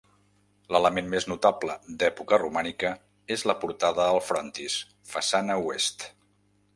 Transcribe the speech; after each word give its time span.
L'element 0.75 1.09
més 1.09 1.27
notable 1.31 1.75
d'època 2.03 2.39
romànica 2.43 2.91
és 3.35 3.45
la 3.51 3.57
portada 3.65 4.07
al 4.15 4.23
frontis, 4.31 4.79
façana 5.13 5.63
oest. 5.69 6.07